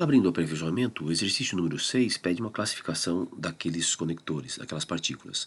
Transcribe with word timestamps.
Abrindo 0.00 0.24
o 0.24 0.28
aperfeiçoamento, 0.30 1.04
o 1.04 1.12
exercício 1.12 1.54
número 1.54 1.78
6 1.78 2.16
pede 2.16 2.40
uma 2.40 2.50
classificação 2.50 3.28
daqueles 3.36 3.94
conectores, 3.94 4.56
daquelas 4.56 4.86
partículas. 4.86 5.46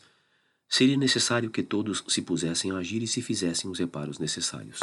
Seria 0.69 0.95
necessário 0.95 1.49
que 1.49 1.63
todos 1.63 2.03
se 2.07 2.21
pusessem 2.21 2.69
a 2.69 2.77
agir 2.77 3.01
e 3.01 3.07
se 3.07 3.19
fizessem 3.19 3.67
os 3.67 3.79
reparos 3.79 4.19
necessários. 4.19 4.79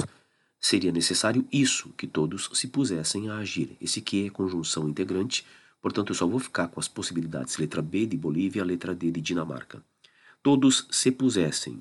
Seria 0.60 0.90
necessário 0.90 1.46
isso, 1.52 1.90
que 1.90 2.08
todos 2.08 2.50
se 2.52 2.66
pusessem 2.66 3.28
a 3.28 3.36
agir. 3.36 3.76
Esse 3.80 4.00
que 4.00 4.26
é 4.26 4.30
conjunção 4.30 4.88
integrante, 4.88 5.46
portanto 5.80 6.10
eu 6.10 6.16
só 6.16 6.26
vou 6.26 6.40
ficar 6.40 6.66
com 6.66 6.80
as 6.80 6.88
possibilidades 6.88 7.56
letra 7.56 7.80
B 7.80 8.06
de 8.06 8.16
Bolívia, 8.16 8.64
letra 8.64 8.92
D 8.92 9.12
de 9.12 9.20
Dinamarca. 9.20 9.80
Todos 10.42 10.88
se 10.90 11.12
pusessem, 11.12 11.80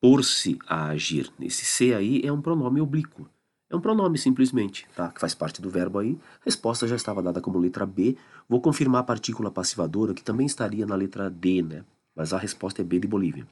por-se 0.00 0.56
a 0.68 0.86
agir. 0.86 1.32
Esse 1.40 1.64
se 1.64 1.92
aí 1.92 2.22
é 2.24 2.32
um 2.32 2.40
pronome 2.40 2.80
oblíquo. 2.80 3.28
É 3.74 3.76
um 3.76 3.80
pronome 3.80 4.16
simplesmente, 4.16 4.86
tá? 4.94 5.08
Que 5.08 5.20
faz 5.20 5.34
parte 5.34 5.60
do 5.60 5.68
verbo 5.68 5.98
aí. 5.98 6.16
Resposta 6.44 6.86
já 6.86 6.94
estava 6.94 7.20
dada 7.20 7.40
como 7.40 7.58
letra 7.58 7.84
B. 7.84 8.16
Vou 8.48 8.60
confirmar 8.60 9.00
a 9.00 9.04
partícula 9.04 9.50
passivadora, 9.50 10.14
que 10.14 10.22
também 10.22 10.46
estaria 10.46 10.86
na 10.86 10.94
letra 10.94 11.28
D, 11.28 11.60
né? 11.60 11.84
Mas 12.14 12.32
a 12.32 12.38
resposta 12.38 12.82
é 12.82 12.84
B 12.84 13.00
de 13.00 13.08
Bolívia. 13.08 13.44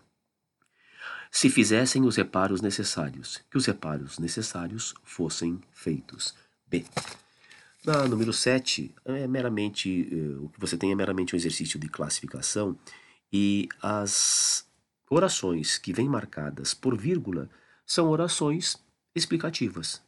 Se 1.29 1.51
fizessem 1.51 2.05
os 2.05 2.15
reparos 2.15 2.61
necessários, 2.61 3.43
que 3.51 3.57
os 3.57 3.67
reparos 3.67 4.21
necessários 4.21 4.95
fossem 5.03 5.61
feitos. 5.73 6.37
B. 6.69 6.85
Na 7.85 8.07
número 8.07 8.33
7, 8.33 8.95
é 9.05 9.27
meramente, 9.27 10.09
eh, 10.09 10.39
o 10.39 10.51
que 10.51 10.61
você 10.61 10.77
tem 10.77 10.93
é 10.93 10.95
meramente 10.95 11.35
um 11.35 11.37
exercício 11.37 11.81
de 11.81 11.89
classificação 11.89 12.79
e 13.33 13.69
as 13.83 14.65
orações 15.11 15.79
que 15.79 15.93
vêm 15.93 16.09
marcadas 16.09 16.75
por 16.75 16.97
vírgula 16.97 17.51
são 17.85 18.09
orações 18.09 18.81
explicativas. 19.17 20.01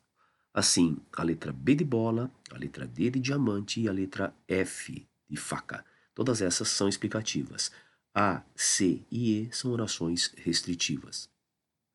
Assim, 0.55 0.97
a 1.13 1.25
letra 1.25 1.53
B 1.53 1.75
de 1.75 1.85
bola, 1.85 2.31
a 2.53 2.57
letra 2.57 2.87
D 2.87 3.11
de 3.11 3.19
diamante 3.19 3.81
e 3.81 3.89
a 3.89 3.93
letra 3.93 4.33
F 4.47 5.05
de 5.29 5.37
faca. 5.37 5.85
Todas 6.15 6.41
essas 6.41 6.69
são 6.69 6.89
explicativas. 6.89 7.73
A, 8.15 8.41
C 8.55 9.03
e 9.11 9.41
E 9.41 9.49
são 9.53 9.73
orações 9.73 10.33
restritivas. 10.37 11.29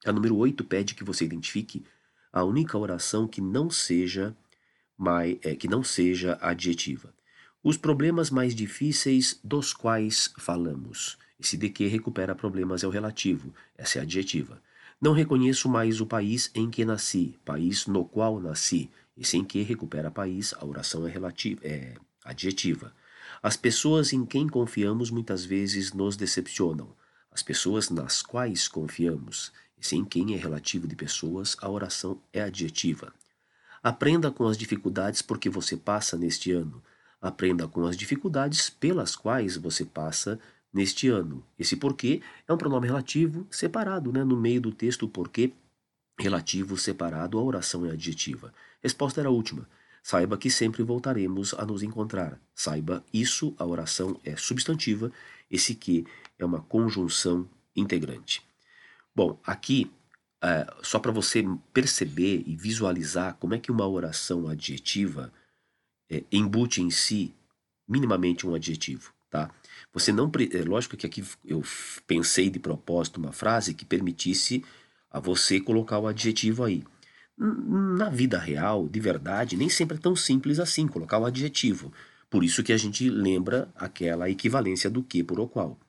A 0.05 0.11
número 0.11 0.35
8 0.35 0.61
pede 0.65 0.93
que 0.93 1.05
você 1.05 1.23
identifique 1.23 1.85
a 2.33 2.43
única 2.43 2.77
oração 2.77 3.29
que 3.29 3.39
não 3.39 3.69
seja 3.69 4.35
mais, 4.97 5.37
é, 5.41 5.55
que 5.55 5.69
não 5.69 5.81
seja 5.81 6.37
adjetiva. 6.41 7.13
Os 7.63 7.77
problemas 7.77 8.29
mais 8.29 8.53
difíceis 8.53 9.39
dos 9.41 9.73
quais 9.73 10.33
falamos. 10.37 11.17
Esse 11.39 11.55
de 11.55 11.69
que 11.69 11.87
recupera 11.87 12.35
problemas 12.35 12.83
é 12.83 12.87
o 12.87 12.91
relativo, 12.91 13.53
essa 13.77 13.97
é 13.97 14.01
a 14.01 14.03
adjetiva. 14.03 14.61
Não 15.01 15.13
reconheço 15.13 15.69
mais 15.69 16.01
o 16.01 16.05
país 16.05 16.51
em 16.53 16.69
que 16.69 16.83
nasci, 16.83 17.39
país 17.45 17.87
no 17.87 18.03
qual 18.03 18.37
nasci. 18.39 18.89
Esse 19.17 19.37
em 19.37 19.45
que 19.45 19.61
recupera 19.61 20.11
país, 20.11 20.53
a 20.57 20.65
oração 20.65 21.07
é, 21.07 21.09
relativa, 21.09 21.61
é 21.63 21.95
adjetiva. 22.23 22.93
As 23.41 23.55
pessoas 23.55 24.11
em 24.11 24.25
quem 24.25 24.47
confiamos 24.47 25.09
muitas 25.09 25.45
vezes 25.45 25.93
nos 25.93 26.17
decepcionam. 26.17 26.89
As 27.31 27.41
pessoas 27.41 27.89
nas 27.89 28.21
quais 28.21 28.67
confiamos, 28.67 29.53
esse 29.79 29.95
em 29.95 30.03
quem 30.03 30.33
é 30.33 30.37
relativo 30.37 30.85
de 30.85 30.97
pessoas, 30.97 31.55
a 31.61 31.69
oração 31.69 32.21
é 32.33 32.41
adjetiva. 32.41 33.13
Aprenda 33.81 34.29
com 34.29 34.45
as 34.47 34.57
dificuldades 34.57 35.21
porque 35.21 35.49
você 35.49 35.77
passa 35.77 36.17
neste 36.17 36.51
ano. 36.51 36.83
Aprenda 37.21 37.69
com 37.69 37.85
as 37.85 37.95
dificuldades 37.95 38.69
pelas 38.69 39.15
quais 39.15 39.55
você 39.55 39.85
passa 39.85 40.37
neste 40.73 41.07
ano. 41.07 41.43
Esse 41.57 41.75
porquê 41.75 42.21
é 42.47 42.53
um 42.53 42.57
pronome 42.57 42.87
relativo 42.87 43.47
separado, 43.49 44.11
né? 44.11 44.23
no 44.23 44.37
meio 44.37 44.61
do 44.61 44.71
texto, 44.71 45.07
porquê 45.07 45.51
relativo 46.19 46.77
separado, 46.77 47.37
a 47.37 47.41
oração 47.41 47.85
é 47.85 47.91
adjetiva. 47.91 48.53
Resposta 48.81 49.21
era 49.21 49.29
a 49.29 49.31
última. 49.31 49.67
Saiba 50.03 50.37
que 50.37 50.49
sempre 50.49 50.83
voltaremos 50.83 51.53
a 51.53 51.65
nos 51.65 51.83
encontrar. 51.83 52.39
Saiba 52.53 53.03
isso, 53.13 53.53
a 53.57 53.65
oração 53.65 54.19
é 54.23 54.35
substantiva, 54.35 55.11
esse 55.49 55.75
que 55.75 56.05
é 56.37 56.45
uma 56.45 56.61
conjunção 56.61 57.47
integrante. 57.75 58.41
Bom, 59.15 59.39
aqui, 59.43 59.91
é, 60.41 60.65
só 60.81 60.99
para 60.99 61.11
você 61.11 61.43
perceber 61.73 62.43
e 62.45 62.55
visualizar 62.55 63.35
como 63.35 63.53
é 63.53 63.59
que 63.59 63.71
uma 63.71 63.87
oração 63.87 64.47
adjetiva 64.47 65.33
é, 66.09 66.23
embute 66.31 66.81
em 66.81 66.89
si 66.89 67.33
minimamente 67.87 68.47
um 68.47 68.53
adjetivo, 68.53 69.13
tá? 69.29 69.49
Você 69.93 70.11
não, 70.11 70.31
é 70.51 70.63
lógico 70.63 70.97
que 70.97 71.05
aqui 71.05 71.23
eu 71.45 71.63
pensei 72.05 72.49
de 72.49 72.59
propósito 72.59 73.17
uma 73.17 73.31
frase 73.31 73.73
que 73.73 73.85
permitisse 73.85 74.63
a 75.09 75.19
você 75.19 75.59
colocar 75.59 75.99
o 75.99 76.07
adjetivo 76.07 76.63
aí. 76.63 76.83
Na 77.37 78.09
vida 78.09 78.37
real, 78.37 78.87
de 78.87 78.99
verdade, 78.99 79.55
nem 79.55 79.69
sempre 79.69 79.97
é 79.97 79.99
tão 79.99 80.15
simples 80.15 80.59
assim 80.59 80.87
colocar 80.87 81.17
o 81.17 81.25
adjetivo. 81.25 81.91
Por 82.29 82.43
isso 82.43 82.61
que 82.63 82.73
a 82.73 82.77
gente 82.77 83.09
lembra 83.09 83.69
aquela 83.75 84.29
equivalência 84.29 84.89
do 84.89 85.01
que 85.01 85.23
por 85.23 85.39
o 85.39 85.47
qual. 85.47 85.79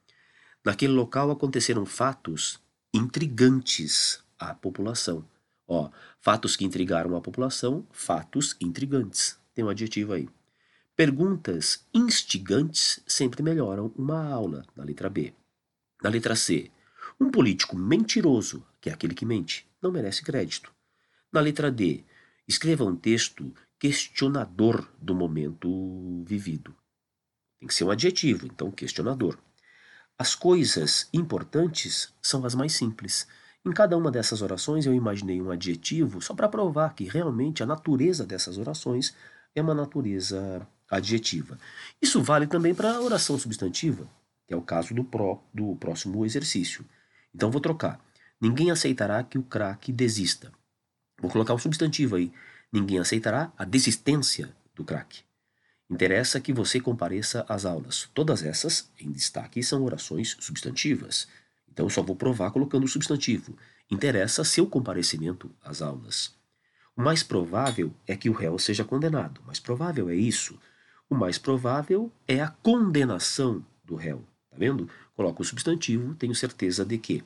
Naquele 0.65 0.93
local 0.93 1.31
aconteceram 1.31 1.85
fatos 1.85 2.61
intrigantes 2.95 4.23
à 4.39 4.55
população. 4.55 5.25
Ó, 5.67 5.91
fatos 6.21 6.57
que 6.57 6.65
intrigaram 6.65 7.17
a 7.17 7.21
população, 7.21 7.87
fatos 7.93 8.57
intrigantes. 8.61 9.39
Tem 9.55 9.65
um 9.65 9.69
adjetivo 9.69 10.13
aí. 10.13 10.29
Perguntas 11.01 11.87
instigantes 11.95 13.01
sempre 13.07 13.43
melhoram 13.43 13.91
uma 13.97 14.23
aula, 14.23 14.67
na 14.77 14.85
letra 14.85 15.09
B. 15.09 15.33
Na 16.03 16.11
letra 16.11 16.37
C, 16.37 16.71
um 17.19 17.31
político 17.31 17.75
mentiroso, 17.75 18.63
que 18.83 18.91
é 18.91 18.93
aquele 18.93 19.15
que 19.15 19.25
mente, 19.25 19.67
não 19.81 19.91
merece 19.91 20.23
crédito. 20.23 20.71
Na 21.33 21.41
letra 21.41 21.73
D, 21.73 22.05
escreva 22.47 22.85
um 22.85 22.95
texto 22.95 23.51
questionador 23.79 24.87
do 25.01 25.15
momento 25.15 26.23
vivido. 26.27 26.77
Tem 27.59 27.67
que 27.67 27.75
ser 27.75 27.85
um 27.85 27.91
adjetivo, 27.91 28.45
então 28.45 28.71
questionador. 28.71 29.39
As 30.19 30.35
coisas 30.35 31.09
importantes 31.15 32.13
são 32.21 32.45
as 32.45 32.55
mais 32.55 32.75
simples. 32.75 33.27
Em 33.65 33.73
cada 33.73 33.97
uma 33.97 34.11
dessas 34.11 34.43
orações 34.43 34.85
eu 34.85 34.93
imaginei 34.93 35.41
um 35.41 35.51
adjetivo 35.51 36.21
só 36.21 36.35
para 36.35 36.47
provar 36.47 36.95
que 36.95 37.05
realmente 37.05 37.63
a 37.63 37.67
natureza 37.67 38.27
dessas 38.27 38.59
orações 38.59 39.17
é 39.55 39.63
uma 39.63 39.75
natureza 39.75 40.69
adjetiva. 40.91 41.59
Isso 42.03 42.23
vale 42.23 42.47
também 42.47 42.75
para 42.75 42.93
a 42.93 43.01
oração 43.01 43.39
substantiva, 43.39 44.09
que 44.47 44.53
é 44.53 44.57
o 44.57 44.63
caso 44.63 44.93
do, 44.93 45.05
pró, 45.05 45.43
do 45.55 45.77
próximo 45.77 46.25
exercício. 46.27 46.85
Então 47.35 47.51
vou 47.51 47.61
trocar. 47.61 48.05
Ninguém 48.41 48.71
aceitará 48.71 49.23
que 49.23 49.39
o 49.39 49.43
craque 49.43 49.93
desista. 49.93 50.51
Vou 51.21 51.31
colocar 51.31 51.55
um 51.55 51.59
substantivo 51.59 52.17
aí. 52.17 52.33
Ninguém 52.73 52.99
aceitará 52.99 53.53
a 53.57 53.65
desistência 53.65 54.55
do 54.75 54.85
craque. 54.85 55.23
Interessa 55.89 56.41
que 56.41 56.53
você 56.53 56.81
compareça 56.81 57.45
às 57.49 57.65
aulas. 57.65 58.09
Todas 58.15 58.43
essas, 58.43 58.91
em 58.99 59.11
destaque, 59.11 59.63
são 59.63 59.83
orações 59.83 60.37
substantivas. 60.39 61.29
Então 61.71 61.89
só 61.89 62.03
vou 62.03 62.17
provar 62.17 62.51
colocando 62.51 62.85
o 62.85 62.89
substantivo. 62.89 63.57
Interessa 63.91 64.45
seu 64.45 64.67
comparecimento 64.67 65.51
às 65.63 65.83
aulas. 65.83 66.33
O 66.97 67.03
mais 67.03 67.23
provável 67.23 67.93
é 68.07 68.17
que 68.17 68.31
o 68.31 68.33
réu 68.33 68.59
seja 68.59 68.85
condenado. 68.85 69.41
O 69.41 69.47
mais 69.47 69.59
provável 69.59 70.09
é 70.09 70.15
isso. 70.15 70.59
O 71.11 71.15
mais 71.17 71.39
provável 71.39 72.13
é 72.29 72.41
a 72.41 72.49
condenação 72.49 73.67
do 73.85 73.97
réu. 73.97 74.23
Tá 74.49 74.57
vendo? 74.57 74.89
Coloco 75.17 75.43
o 75.43 75.45
substantivo, 75.45 76.15
tenho 76.15 76.35
certeza 76.37 76.85
de 76.85 76.97
que. 76.99 77.25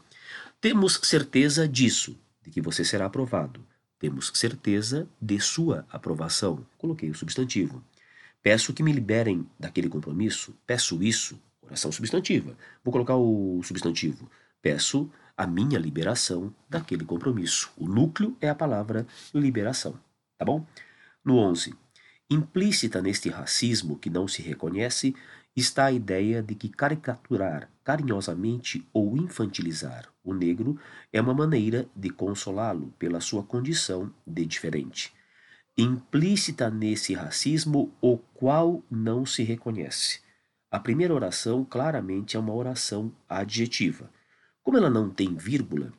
Temos 0.58 0.98
certeza 1.02 1.68
disso, 1.68 2.18
de 2.42 2.50
que 2.50 2.62
você 2.62 2.82
será 2.82 3.04
aprovado. 3.04 3.60
Temos 3.98 4.32
certeza 4.34 5.06
de 5.20 5.38
sua 5.38 5.86
aprovação. 5.90 6.66
Coloquei 6.78 7.10
o 7.10 7.14
substantivo. 7.14 7.84
Peço 8.42 8.72
que 8.72 8.82
me 8.82 8.90
liberem 8.90 9.46
daquele 9.60 9.90
compromisso. 9.90 10.56
Peço 10.66 11.02
isso. 11.02 11.38
Oração 11.60 11.92
substantiva. 11.92 12.56
Vou 12.82 12.90
colocar 12.90 13.16
o 13.16 13.60
substantivo. 13.62 14.30
Peço 14.62 15.10
a 15.36 15.46
minha 15.46 15.78
liberação 15.78 16.54
daquele 16.70 17.04
compromisso. 17.04 17.70
O 17.76 17.86
núcleo 17.86 18.34
é 18.40 18.48
a 18.48 18.54
palavra 18.54 19.06
liberação. 19.34 19.98
Tá 20.38 20.44
bom? 20.44 20.66
No 21.22 21.36
11. 21.36 21.83
Implícita 22.30 23.02
neste 23.02 23.28
racismo 23.28 23.98
que 23.98 24.08
não 24.08 24.26
se 24.26 24.40
reconhece 24.40 25.14
está 25.54 25.86
a 25.86 25.92
ideia 25.92 26.42
de 26.42 26.54
que 26.54 26.68
caricaturar 26.68 27.70
carinhosamente 27.84 28.88
ou 28.92 29.16
infantilizar 29.16 30.08
o 30.24 30.32
negro 30.32 30.78
é 31.12 31.20
uma 31.20 31.34
maneira 31.34 31.86
de 31.94 32.08
consolá-lo 32.08 32.92
pela 32.98 33.20
sua 33.20 33.42
condição 33.42 34.12
de 34.26 34.46
diferente. 34.46 35.12
Implícita 35.76 36.70
nesse 36.70 37.14
racismo 37.14 37.92
o 38.00 38.16
qual 38.16 38.82
não 38.90 39.26
se 39.26 39.42
reconhece. 39.42 40.20
A 40.70 40.80
primeira 40.80 41.14
oração 41.14 41.64
claramente 41.64 42.36
é 42.36 42.40
uma 42.40 42.54
oração 42.54 43.12
adjetiva. 43.28 44.10
Como 44.62 44.78
ela 44.78 44.88
não 44.88 45.10
tem 45.10 45.36
vírgula, 45.36 45.92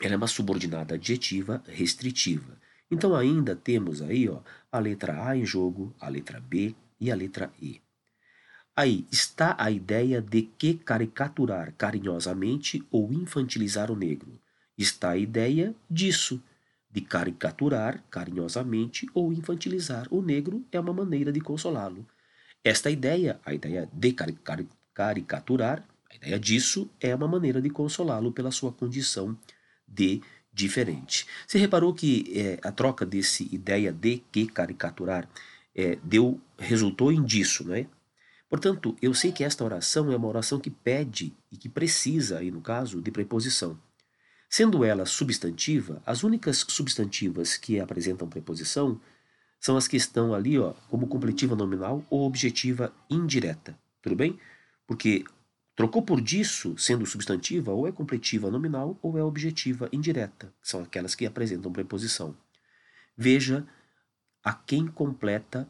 ela 0.00 0.14
é 0.14 0.16
uma 0.16 0.26
subordinada 0.26 0.94
adjetiva 0.94 1.62
restritiva. 1.66 2.58
Então 2.90 3.14
ainda 3.14 3.54
temos 3.54 4.00
aí 4.00 4.28
ó, 4.28 4.40
a 4.72 4.78
letra 4.78 5.26
A 5.26 5.36
em 5.36 5.44
jogo, 5.44 5.94
a 6.00 6.08
letra 6.08 6.40
B 6.40 6.74
e 7.00 7.10
a 7.10 7.14
letra 7.14 7.52
E. 7.60 7.80
Aí 8.74 9.06
está 9.10 9.56
a 9.58 9.70
ideia 9.70 10.22
de 10.22 10.42
que 10.42 10.74
caricaturar 10.74 11.74
carinhosamente 11.76 12.82
ou 12.90 13.12
infantilizar 13.12 13.90
o 13.90 13.96
negro. 13.96 14.40
Está 14.76 15.10
a 15.10 15.18
ideia 15.18 15.74
disso. 15.90 16.42
de 16.90 17.02
caricaturar 17.02 18.02
carinhosamente 18.10 19.06
ou 19.12 19.32
infantilizar 19.32 20.06
o 20.10 20.22
negro 20.22 20.64
é 20.72 20.80
uma 20.80 20.92
maneira 20.92 21.30
de 21.30 21.40
consolá-lo. 21.40 22.06
Esta 22.64 22.90
ideia, 22.90 23.38
a 23.44 23.52
ideia 23.54 23.88
de 23.92 24.12
caricaturar, 24.94 25.84
a 26.10 26.16
ideia 26.16 26.38
disso 26.38 26.90
é 27.00 27.14
uma 27.14 27.28
maneira 27.28 27.60
de 27.60 27.70
consolá-lo 27.70 28.32
pela 28.32 28.50
sua 28.50 28.72
condição 28.72 29.38
de 29.86 30.22
diferente. 30.58 31.24
Você 31.46 31.56
reparou 31.56 31.94
que 31.94 32.32
é, 32.34 32.58
a 32.66 32.72
troca 32.72 33.06
desse 33.06 33.48
ideia 33.54 33.92
de 33.92 34.18
que 34.32 34.44
caricaturar 34.44 35.28
é, 35.74 35.96
deu 36.02 36.40
resultou 36.58 37.12
em 37.12 37.22
disso, 37.22 37.64
não 37.64 37.74
é? 37.74 37.86
Portanto, 38.50 38.96
eu 39.00 39.14
sei 39.14 39.30
que 39.30 39.44
esta 39.44 39.62
oração 39.62 40.10
é 40.10 40.16
uma 40.16 40.26
oração 40.26 40.58
que 40.58 40.70
pede 40.70 41.32
e 41.52 41.56
que 41.56 41.68
precisa, 41.68 42.38
aí 42.38 42.50
no 42.50 42.60
caso, 42.60 43.00
de 43.00 43.10
preposição. 43.10 43.78
Sendo 44.50 44.82
ela 44.82 45.06
substantiva, 45.06 46.02
as 46.04 46.24
únicas 46.24 46.64
substantivas 46.68 47.56
que 47.56 47.78
apresentam 47.78 48.28
preposição 48.28 49.00
são 49.60 49.76
as 49.76 49.86
que 49.86 49.96
estão 49.96 50.34
ali 50.34 50.58
ó, 50.58 50.72
como 50.88 51.06
completiva 51.06 51.54
nominal 51.54 52.04
ou 52.10 52.26
objetiva 52.26 52.92
indireta. 53.08 53.78
Tudo 54.02 54.16
bem? 54.16 54.38
Porque 54.86 55.24
trocou 55.78 56.02
por 56.02 56.20
disso, 56.20 56.76
sendo 56.76 57.06
substantiva, 57.06 57.72
ou 57.72 57.86
é 57.86 57.92
completiva 57.92 58.50
nominal 58.50 58.98
ou 59.00 59.16
é 59.16 59.22
objetiva 59.22 59.88
indireta, 59.92 60.52
que 60.60 60.68
são 60.68 60.82
aquelas 60.82 61.14
que 61.14 61.24
apresentam 61.24 61.72
preposição. 61.72 62.36
Veja 63.16 63.66
a 64.44 64.52
quem 64.52 64.86
completa 64.86 65.66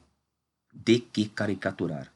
de 0.72 0.98
que 0.98 1.28
caricaturar 1.28 2.12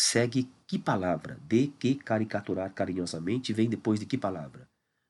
segue 0.00 0.48
que 0.66 0.78
palavra? 0.78 1.38
De 1.46 1.66
que 1.66 1.94
caricaturar 1.94 2.72
carinhosamente 2.72 3.52
vem 3.52 3.68
depois 3.68 4.00
de 4.00 4.06
que 4.06 4.16
palavra? 4.16 4.66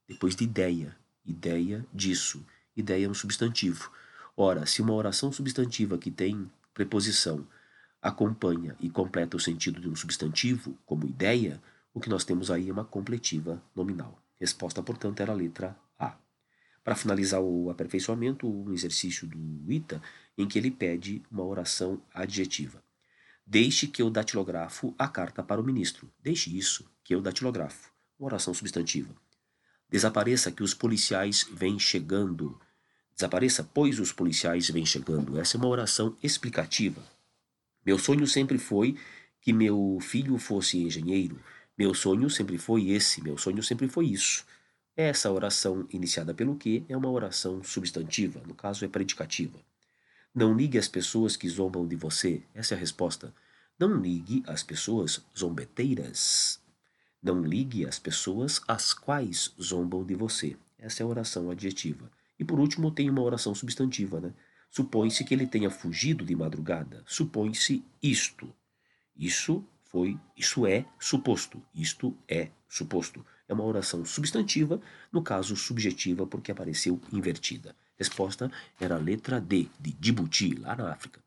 Depois 0.08 0.34
de 0.34 0.42
ideia. 0.42 0.96
Ideia 1.24 1.86
disso. 1.92 2.44
Ideia 2.76 3.06
é 3.06 3.08
um 3.08 3.14
substantivo. 3.14 3.90
Ora, 4.36 4.66
se 4.66 4.82
uma 4.82 4.94
oração 4.94 5.30
substantiva 5.30 5.96
que 5.96 6.10
tem 6.10 6.50
preposição 6.74 7.46
acompanha 8.02 8.74
e 8.80 8.90
completa 8.90 9.36
o 9.36 9.40
sentido 9.40 9.80
de 9.80 9.88
um 9.88 9.94
substantivo, 9.94 10.76
como 10.84 11.06
ideia, 11.06 11.62
o 11.92 12.00
que 12.00 12.08
nós 12.08 12.24
temos 12.24 12.50
aí 12.50 12.68
é 12.68 12.72
uma 12.72 12.84
completiva 12.84 13.62
nominal. 13.74 14.22
Resposta, 14.38 14.82
portanto, 14.82 15.20
era 15.20 15.32
a 15.32 15.34
letra 15.34 15.76
A. 15.98 16.16
Para 16.82 16.96
finalizar 16.96 17.40
o 17.40 17.68
aperfeiçoamento, 17.70 18.48
um 18.48 18.72
exercício 18.72 19.26
do 19.26 19.70
ITA 19.70 20.00
em 20.38 20.46
que 20.46 20.58
ele 20.58 20.70
pede 20.70 21.22
uma 21.30 21.44
oração 21.44 22.02
adjetiva. 22.14 22.82
Deixe 23.46 23.86
que 23.86 24.00
eu 24.00 24.08
datilografo 24.08 24.94
a 24.98 25.08
carta 25.08 25.42
para 25.42 25.60
o 25.60 25.64
ministro. 25.64 26.10
Deixe 26.22 26.56
isso, 26.56 26.88
que 27.02 27.14
eu 27.14 27.20
datilografo. 27.20 27.90
Uma 28.18 28.26
oração 28.26 28.54
substantiva. 28.54 29.14
Desapareça 29.90 30.52
que 30.52 30.62
os 30.62 30.72
policiais 30.72 31.46
vêm 31.52 31.78
chegando. 31.78 32.58
Desapareça, 33.14 33.68
pois 33.74 33.98
os 33.98 34.12
policiais 34.12 34.70
vêm 34.70 34.86
chegando. 34.86 35.38
Essa 35.38 35.56
é 35.56 35.58
uma 35.58 35.68
oração 35.68 36.16
explicativa. 36.22 37.02
Meu 37.84 37.98
sonho 37.98 38.26
sempre 38.26 38.56
foi 38.56 38.96
que 39.40 39.52
meu 39.52 39.98
filho 40.00 40.38
fosse 40.38 40.78
engenheiro. 40.78 41.40
Meu 41.80 41.94
sonho 41.94 42.28
sempre 42.28 42.58
foi 42.58 42.90
esse, 42.90 43.22
meu 43.22 43.38
sonho 43.38 43.62
sempre 43.62 43.88
foi 43.88 44.08
isso. 44.08 44.44
Essa 44.94 45.32
oração 45.32 45.86
iniciada 45.88 46.34
pelo 46.34 46.54
que 46.54 46.84
é 46.90 46.94
uma 46.94 47.08
oração 47.08 47.64
substantiva, 47.64 48.42
no 48.46 48.54
caso 48.54 48.84
é 48.84 48.88
predicativa. 48.88 49.58
Não 50.34 50.54
ligue 50.54 50.76
as 50.76 50.86
pessoas 50.86 51.38
que 51.38 51.48
zombam 51.48 51.88
de 51.88 51.96
você. 51.96 52.42
Essa 52.54 52.74
é 52.74 52.76
a 52.76 52.78
resposta. 52.78 53.32
Não 53.78 53.96
ligue 53.96 54.42
as 54.46 54.62
pessoas 54.62 55.24
zombeteiras. 55.34 56.60
Não 57.22 57.40
ligue 57.40 57.86
as 57.86 57.98
pessoas 57.98 58.60
as 58.68 58.92
quais 58.92 59.50
zombam 59.58 60.04
de 60.04 60.14
você. 60.14 60.58
Essa 60.78 61.02
é 61.02 61.04
a 61.04 61.08
oração 61.08 61.50
adjetiva. 61.50 62.12
E 62.38 62.44
por 62.44 62.60
último, 62.60 62.90
tem 62.90 63.08
uma 63.08 63.22
oração 63.22 63.54
substantiva, 63.54 64.20
né? 64.20 64.34
Supõe-se 64.70 65.24
que 65.24 65.32
ele 65.32 65.46
tenha 65.46 65.70
fugido 65.70 66.26
de 66.26 66.36
madrugada. 66.36 67.02
Supõe-se 67.06 67.82
isto. 68.02 68.54
Isso 69.16 69.64
foi, 69.90 70.16
isso 70.36 70.66
é 70.66 70.86
suposto. 70.98 71.60
Isto 71.74 72.16
é 72.28 72.50
suposto. 72.68 73.26
É 73.48 73.52
uma 73.52 73.64
oração 73.64 74.04
substantiva, 74.04 74.80
no 75.12 75.20
caso 75.20 75.56
subjetiva, 75.56 76.26
porque 76.26 76.52
apareceu 76.52 77.00
invertida. 77.12 77.74
Resposta 77.98 78.50
era 78.80 78.94
a 78.94 78.98
letra 78.98 79.40
D, 79.40 79.68
de 79.80 79.92
Djibouti, 79.92 80.54
lá 80.54 80.76
na 80.76 80.92
África. 80.92 81.20